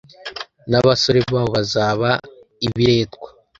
n 0.69 0.71
abasore 0.79 1.19
babo 1.31 1.49
bazaba 1.55 2.09
ibiretwa 2.67 3.27